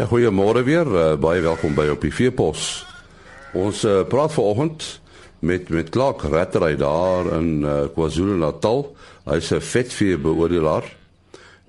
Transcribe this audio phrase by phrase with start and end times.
[0.00, 0.88] Ja, goeiemôre weer.
[0.88, 2.86] Uh, baie welkom by op die Veepos.
[3.52, 4.86] Ons uh, praat vanoggend
[5.44, 8.80] met met Clark Rattery daar in uh, KwaZulu-Natal.
[9.28, 10.88] Hy's 'n vetvee beoordelaar.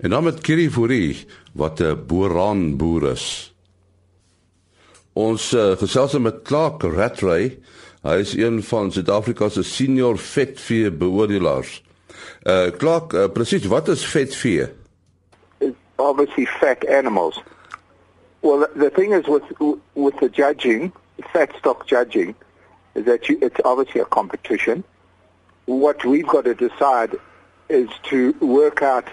[0.00, 3.52] En dan met Kiri Fourie wat 'n boeraan boer is.
[5.12, 7.58] Ons uh, gesels met Clark Rattery.
[8.02, 11.82] Hy is een van Suid-Afrika se senior vetvee beoordelaars.
[12.42, 14.72] Uh Clark, uh, presies, wat is vetvee?
[15.96, 17.42] Obviously fat animals.
[18.42, 19.44] Well, the thing is with
[19.94, 20.92] with the judging,
[21.32, 22.34] fat stock judging,
[22.94, 24.84] is that you, it's obviously a competition.
[25.66, 27.14] What we've got to decide
[27.68, 29.08] is to work out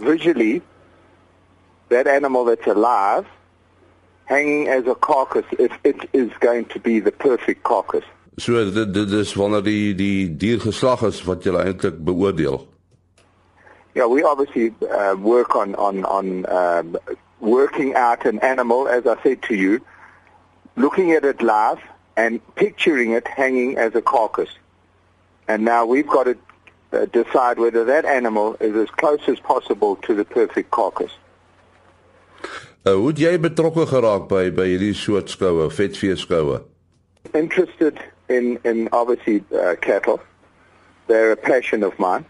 [0.00, 0.62] visually
[1.90, 3.26] that animal that's alive
[4.24, 8.04] hanging as a carcass if it is going to be the perfect carcass.
[8.38, 12.62] So dit dit is wanneer die die dier geslag is wat jy eintlik beoordeel.
[13.94, 16.96] Yeah, we obviously uh, work on on on um,
[17.42, 19.84] working out an animal, as I said to you,
[20.76, 21.80] looking at it live
[22.16, 24.48] and picturing it hanging as a carcass.
[25.48, 26.38] And now we've got to
[26.92, 31.10] uh, decide whether that animal is as close as possible to the perfect carcass.
[32.84, 36.62] Uh, hoe jy betrokke geraak by by hierdie soort skoue, vetvee skoue?
[37.34, 40.20] Interested in in obviously uh, cattle.
[41.06, 42.24] They're a passion of mine.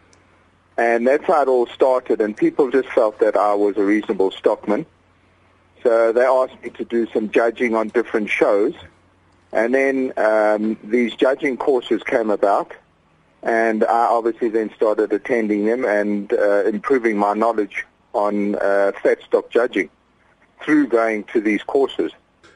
[0.77, 4.31] And that's how it all started and people just felt that I was a reasonable
[4.31, 4.87] stockman.
[5.83, 8.75] So they asked me to do some judging on different shows.
[9.53, 12.73] And then um, these judging courses came about.
[13.43, 19.19] And I obviously then started attending them and uh, improving my knowledge on uh, fat
[19.27, 19.91] stock judging
[20.63, 22.13] through going to these courses.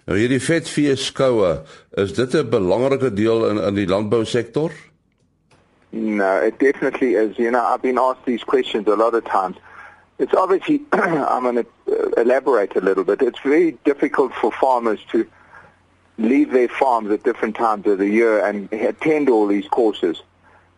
[0.06, 1.66] Nou hierdie vetvee skoue,
[1.98, 4.70] is dit 'n belangrike deel in in die landbousektor?
[5.90, 7.36] No, it definitely is.
[7.38, 9.56] You know, I've been asked these questions a lot of times.
[10.18, 13.22] It's obviously, I'm going to uh, elaborate a little bit.
[13.22, 15.28] It's very difficult for farmers to
[16.18, 20.22] leave their farms at different times of the year and attend all these courses.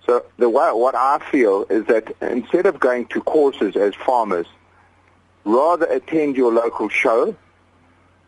[0.04, 4.46] So the way, what I feel is that instead of going to courses as farmers,
[5.44, 7.36] rather attend your local show,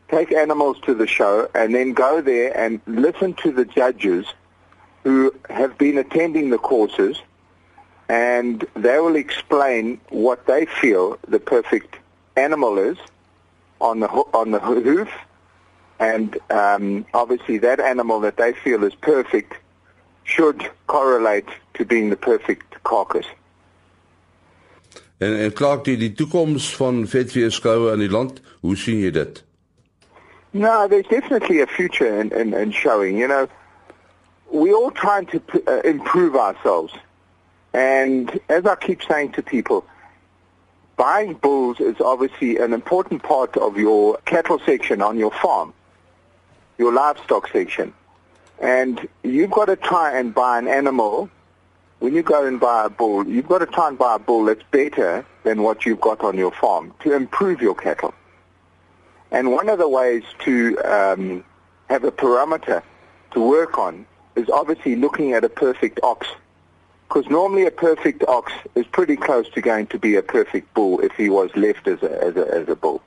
[0.09, 4.27] take animals to the show, and then go there and listen to the judges
[5.03, 7.19] who have been attending the courses
[8.11, 11.97] and they will explain what they feel the perfect
[12.35, 12.99] animal is
[13.81, 15.09] on the on the hoof,
[16.01, 19.55] and um, obviously that animal that they feel is perfect
[20.25, 23.27] should correlate to being the perfect carcass.
[25.19, 29.45] En en klaar die die toekoms van vetveeskoue in die land, hoe sien jy dit?
[30.51, 33.47] No, there's definitely a future in in in showing, you know.
[34.51, 35.39] We're all trying to
[35.69, 36.93] uh, improve ourselves.
[37.73, 39.85] And as I keep saying to people,
[40.97, 45.73] buying bulls is obviously an important part of your cattle section on your farm,
[46.79, 47.93] your livestock section.
[48.61, 51.31] And you've got to try and buy an animal.
[52.01, 54.47] When you go and buy a bull, you've got to try and buy a bull
[54.47, 58.15] that's better than what you've got on your farm to improve your cattle.
[59.31, 61.45] And one of the ways to um,
[61.89, 62.83] have a parameter
[63.33, 66.27] to work on is obviously looking at a perfect ox
[67.11, 71.01] because normally a perfect ox is pretty close to going to be a perfect bull
[71.01, 73.03] if he was left as a, as a, as a bull.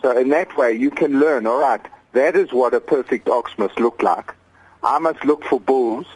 [0.00, 1.80] So in that way, you can learn, all right,
[2.12, 4.32] that is what a perfect ox must look like.
[4.84, 6.06] I must look for bulls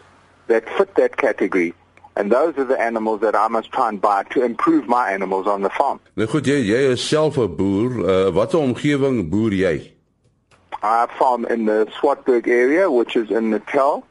[0.46, 1.74] that fit that category.
[2.14, 5.48] And those are the animals that I must try and buy to improve my animals
[5.48, 5.98] on the farm.
[6.16, 7.90] Nou goed, jy jy is self 'n boer.
[8.02, 9.92] Uh, Watter omgewing boer jy?
[10.82, 14.04] I farm in the Swartberg area, which is in Natal.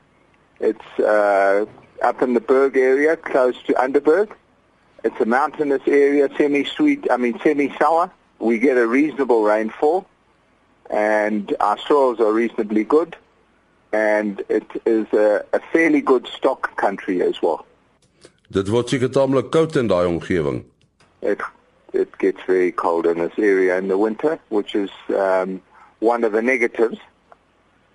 [0.59, 1.65] It's uh,
[2.01, 4.31] up in the Berg area, close to Underberg.
[5.03, 8.11] It's a mountainous area, semi-sweet, I mean semi-sour.
[8.39, 10.07] We get a reasonable rainfall,
[10.89, 13.15] and our soils are reasonably good,
[13.91, 17.65] and it is a, a fairly good stock country as well.
[18.51, 20.63] Dit word seker taamlik koud in daai omgewing.
[21.21, 21.41] It
[21.93, 25.61] it gets very cold in this area in the winter, which is um,
[25.99, 26.97] one of the negatives.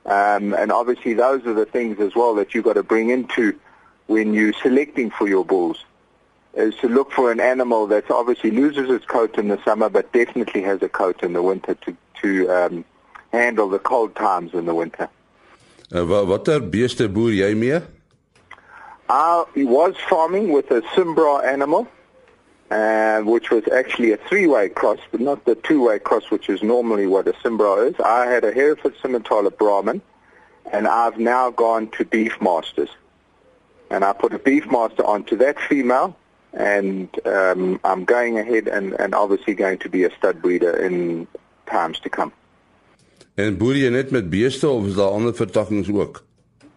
[0.06, 3.58] Um, and obviously, those are the things as well that you've got to bring into
[4.06, 5.84] when you're selecting for your bulls
[6.54, 10.12] is to look for an animal that obviously loses its coat in the summer but
[10.12, 12.84] definitely has a coat in the winter to to um,
[13.32, 15.08] handle the cold times in the winter.
[15.92, 17.80] Uh, watter beeste boer jy mee?
[19.08, 21.86] I was farming with a Simbra animal,
[22.70, 27.06] uh, which was actually a three-way cross, but not the two-way cross, which is normally
[27.06, 28.00] what a Simbra is.
[28.00, 30.00] I had a Hereford Simmental Brahman,
[30.72, 32.88] and I've now gone to Beef Masters.
[33.94, 36.16] And I put a beef master onto that female,
[36.52, 41.26] and um, I'm going ahead and, and obviously going to be a stud breeder in
[41.66, 42.32] times to come.
[43.34, 46.22] En boer jy net met beeste of is daar ander vertakkings ook?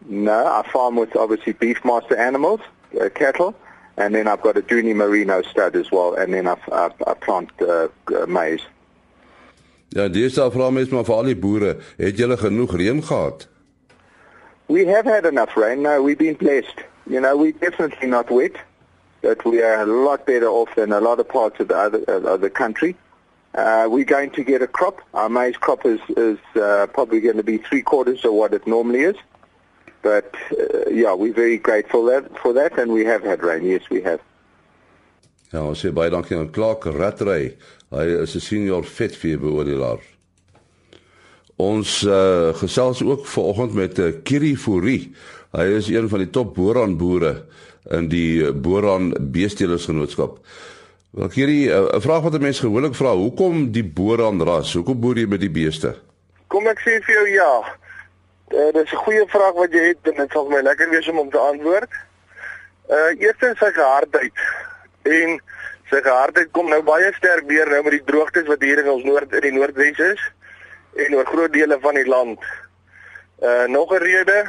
[0.10, 2.62] No, I farm with obviously beefmaster animals,
[2.94, 3.54] uh, cattle,
[3.98, 7.14] and then I've got a Dooney Merino stud as well, and then I've, I've, I
[7.14, 7.88] plant uh,
[8.28, 8.66] maize.
[9.90, 13.48] Ja, dis al vra mens maar vir al die boere, het julle genoeg reën gehad?
[14.68, 15.82] We have had enough rain.
[15.82, 16.84] No, we've been blessed.
[17.10, 18.56] You know, we're definitely not wet,
[19.22, 22.00] but we are a lot better off than a lot of parts of the other
[22.08, 22.96] of the country.
[23.54, 25.02] Uh, we're going to get a crop.
[25.14, 28.68] Our maize crop is, is uh, probably going to be three quarters of what it
[28.68, 29.16] normally is.
[30.02, 33.66] But uh, yeah, we're very grateful that, for that, and we have had rain.
[33.66, 34.22] Yes, we have.
[35.54, 37.54] Ja, ons sê baie dankie aan Clark Ratray.
[37.96, 40.04] Hy is 'n senior vetveebeoordelaar.
[41.58, 45.16] Ons uh, gesels ook vanoggend met uh, Kiri Fourie.
[45.58, 47.48] Hy is een van die top boeran boere
[47.98, 50.38] in die Boeran Beestelersgenootskap.
[51.18, 54.74] Wel Kiri, eh, 'n vraag wat 'n mens gewoonlik vra, hoekom die Boeran ras?
[54.74, 55.96] Hoekom boer jy met die beeste?
[56.48, 57.54] Kom ek sê vir jou ja.
[58.54, 61.08] Uh, dit is 'n goeie vraag wat jy het en dit sal my lekker wees
[61.08, 61.90] om om te antwoord.
[62.90, 64.38] Uh eerstens sy gehardheid.
[65.02, 65.42] En
[65.90, 69.04] sy gehardheid kom nou baie sterk deur nou met die droogtes wat hier in ons
[69.04, 70.22] noord in die noordwes is
[70.98, 72.40] en oor groot dele van die land.
[73.40, 74.46] Uh nog 'n rede,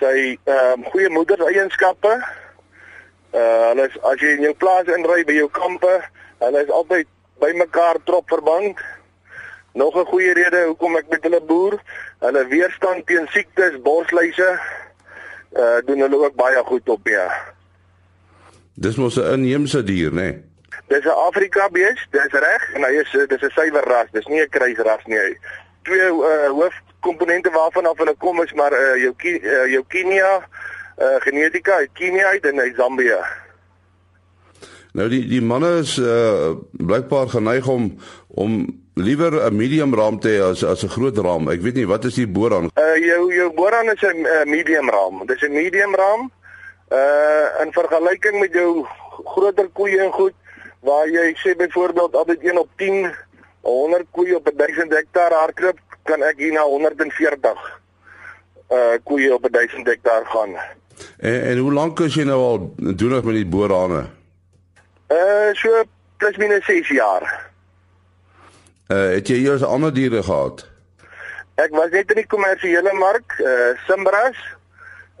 [0.00, 2.14] sy ehm uh, goeie moedereienskappe.
[3.32, 5.94] Uh hulle is, as jy in jou plaas inry by jou kampe,
[6.38, 7.06] hulle is altyd
[7.38, 8.80] bymekaar trop verband.
[9.72, 11.78] Nog 'n goeie rede hoekom ek met hulle boer,
[12.18, 14.58] hulle weerstand teen siektes, borsluise,
[15.52, 17.30] uh doen hulle ook baie goed op ja.
[18.74, 20.22] Dis mos 'n inheemse dier, né?
[20.22, 20.48] Nee?
[20.88, 24.40] Dis 'n Afrika bees, dis reg en hy is dis 'n suiwer ras, dis nie
[24.40, 25.38] 'n kruisras nie.
[25.82, 30.32] Twee uh, hoofkomponente waarvan af hulle kom is maar uh, jou uh, jou Kenia
[30.98, 33.20] uh, genetika uit Kenia uit en uit Zambia.
[34.92, 37.92] Nou die die manne is uh, blykbaar geneig om
[38.28, 38.64] om
[38.94, 41.50] liewer 'n medium raam te hê as as 'n groot raam.
[41.50, 42.70] Ek weet nie wat is die boran?
[42.74, 45.26] Uh jou jou boran is 'n uh, medium raam.
[45.26, 46.30] Dis 'n medium raam.
[46.90, 48.86] Uh in vergelyking met jou
[49.24, 50.34] groter koeie en goed
[50.80, 53.14] waar jy sê byvoorbeeld altyd 1 op 10
[53.68, 55.78] 100 koeie op 1000 hektaar hardloop,
[56.08, 57.66] kan ek hier na 140
[58.68, 60.56] uh koeie op 1000 hektaar gaan.
[61.16, 64.02] En en hoe lank is jy nou al doenig met die boerhane?
[65.08, 65.82] Uh so
[66.16, 67.24] plus minus 6 jaar.
[68.88, 70.66] Uh het jy eers ander diere gehad?
[71.58, 74.36] Ek was net in die kommersiële mark, uh Simbras,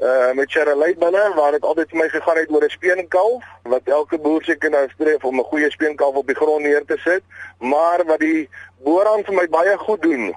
[0.00, 3.82] uh met Charolais binne waar dit altyd vir my gegaan het oor 'n speenkalf wat
[3.84, 7.22] elke boer seker nou streef om 'n goeie speenkalf op die grond neer te sit,
[7.58, 8.48] maar wat die
[8.84, 10.34] boeraan vir my baie goed doen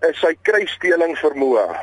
[0.00, 1.76] is sy kruissteling vermoë.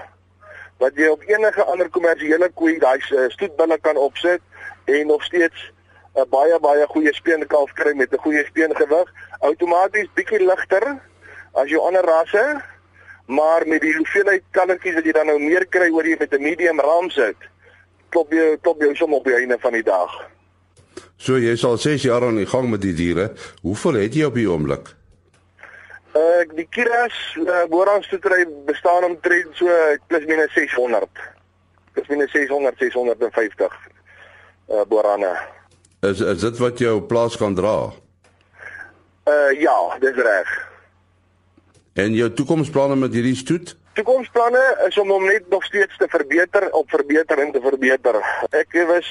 [0.78, 4.42] Wat jy op enige ander kommersiële koei daai uh, stoetbille kan opsit
[4.86, 5.72] en nog steeds
[6.16, 11.00] 'n baie baie goeie speenkalf kry met 'n goeie speengewig, outomaties bietjie ligter
[11.54, 12.62] as jou ander rasse
[13.28, 16.42] maar met die hoeveelheid kalletjies wat jy dan nou meer kry oor jy met 'n
[16.42, 17.38] medium ram sit,
[18.10, 20.12] klop jy klop jy som op die einde van die dag.
[21.18, 23.32] So jy sal 6 jaar aan die gang met die diere.
[23.62, 24.94] Hoeveel het jy op die oomblik?
[26.16, 29.68] Uh die kiras uh, boerangstoetry bestaan omtrent so
[30.08, 31.10] plus minus 600.
[31.94, 33.78] Plus minus 600 650
[34.70, 35.34] uh boerane.
[36.02, 37.92] Is is dit wat jou plaas kan dra?
[39.28, 40.56] Uh ja, dis reg.
[41.98, 43.72] En jou toekomsplanne met hierdie stoet?
[43.98, 48.20] Toekomsplanne is om hom net nog steeds te verbeter, op verbeter en te verbeter.
[48.54, 49.08] Ek was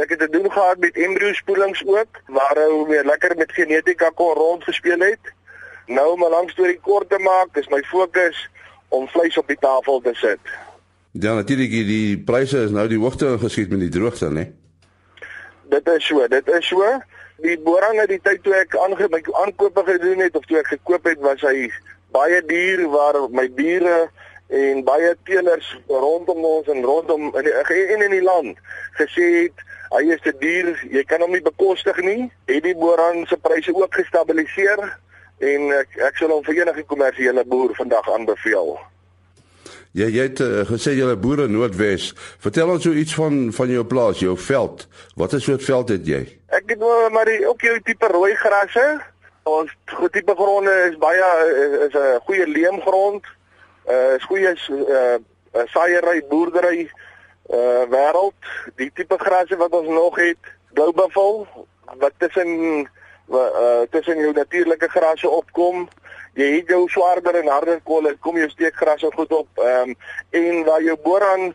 [0.00, 4.08] ek het te doen gehad met embryo spoelings ook waar hy weer lekker met genetika
[4.16, 5.34] kon rondgespeel het.
[5.86, 8.48] Nou om 'n lang storie kort te maak, dis my fokus
[8.88, 10.40] om vleis op die tafel te sit.
[11.12, 14.48] Ja, natuurlik die pryse is nou die hoogte geskiet met die droogte, né?
[15.68, 17.02] Dit is so, dit is so.
[17.42, 21.04] Die borange die tyd toe ek aange my aankope gedoen het of toe ek gekoop
[21.04, 21.70] het, was hy
[22.12, 24.10] baie duur waar my bure
[24.48, 27.54] en baie teelers rondom ons en rondom in die,
[27.94, 28.58] in, in die land
[28.98, 32.28] gesê het hy is te duur, jy kan hom nie bekostig nie.
[32.50, 34.84] Het die boeran se pryse ook gestabiliseer
[35.50, 38.76] en ek ek sal hom vir enige kommersiële boer vandag aanbeveel.
[39.98, 42.12] Ja, jy het uh, gesê jy is boere Noordwes.
[42.38, 44.86] Vertel ons so iets van van jou plaas, jou veld.
[45.18, 46.22] Wat 'n soort veld het jy?
[46.54, 46.78] Ek het
[47.10, 49.00] maar die ook jou tipe rooi grasse
[49.42, 49.72] Ons
[50.12, 51.28] tipe gronde is baie
[51.86, 53.24] is 'n goeie leemgrond.
[53.88, 55.18] Uh is goeie uh
[55.66, 56.90] saaiery, boerdery
[57.48, 58.40] uh wêreld.
[58.76, 60.38] Die tipe grasse wat ons nog het,
[60.72, 61.46] bloubuffel
[61.98, 62.88] wat tussen
[63.28, 65.88] uh tussen jou natuurlike grasse opkom.
[66.34, 69.48] Jy het jou swaarder en harder kolle, kom jou steekgrasse goed op.
[69.54, 69.96] Ehm um,
[70.30, 71.54] en waar jou boran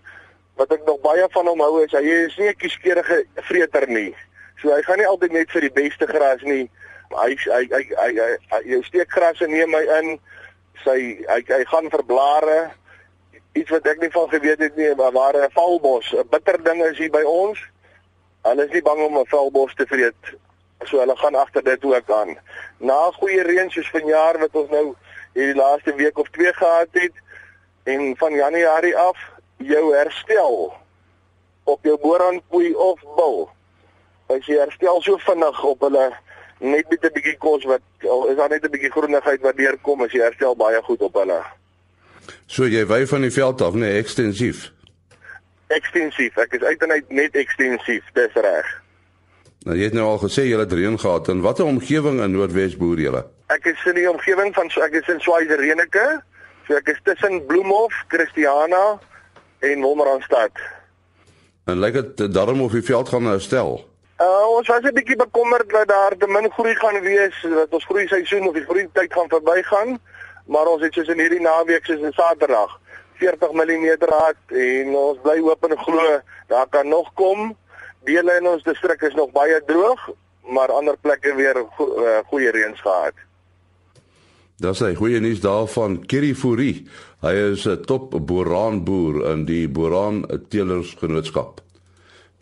[0.56, 4.16] wat ek nog baie van hom hou is, hy is nie 'n kieskeurige vreter nie.
[4.58, 6.70] So hy gaan nie altyd net vir die beste gras nie
[7.24, 10.18] hy hy hy hy, hy, hy jou steekgrasse neem hy in
[10.84, 10.98] Sy
[11.30, 12.58] hy, hy gaan vir blare
[13.56, 16.84] iets wat ek nie van geweet het nie, maar waar 'n valbos, 'n bitter ding
[16.84, 17.60] is hier by ons.
[18.44, 20.24] Hulle is nie bang om 'n valbos te vreet.
[20.86, 22.38] So hulle gaan agter dit ook aan.
[22.78, 24.96] Na goeie reën soos vanjaar wat ons nou
[25.34, 27.16] hierdie laaste week of twee gehad het
[27.84, 29.18] en van Januarie af
[29.58, 30.74] jou herstel
[31.64, 33.50] op jou borankoei of bul.
[34.28, 36.14] As jy herstel so vinnig op hulle
[36.60, 37.82] net met 'n bietjie kos wat
[38.30, 41.44] is daar net 'n bietjie groenigheid wat deurkom as jy herstel baie goed op hulle.
[42.46, 44.72] So jy wy van die veld af, nee, ekstensief.
[45.68, 46.38] Ekstensief.
[46.38, 48.82] Ek is uit en uit net ekstensief, dis reg.
[49.66, 52.78] Nou jy het nou al gesê jy het reën gehad en watter omgewing in Noordwes
[52.78, 53.24] boer jy?
[53.48, 55.96] Ek is in die omgewing van ek is in Swaziland.
[56.68, 59.00] So ek is tussen Bloemhof, Christiana
[59.60, 60.52] en Wolmaranstad.
[61.66, 63.95] En lyk dit daarom of die veld gaan herstel?
[64.16, 67.86] Uh, ons was 'n bietjie bekommerd dat daar te min groei gaan wees, dat ons
[67.86, 70.00] groei seisoen of die groei tyd gaan verbygaan,
[70.46, 72.80] maar ons het soos in hierdie naweek soos in Saterdag
[73.20, 77.58] 40 mm gehad en ons bly hoop en glo daar kan nog kom.
[78.04, 80.10] Dele in ons distrik is nog baie droog,
[80.48, 83.14] maar ander plekke weer go uh, goeie reëns gehad.
[84.58, 86.88] Dis 'n goeie nuus daarvan Kirifuri.
[87.22, 91.65] Hy is 'n top boraanboer in die Boraan Teelersgenootskap.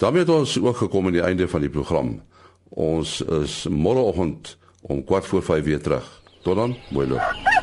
[0.03, 2.21] Daarmee het ons ook gekom aan die einde van die program.
[2.69, 6.21] Ons is môreoggend om 4 voor 5 weer terug.
[6.41, 7.53] Tot dan, mooi loop.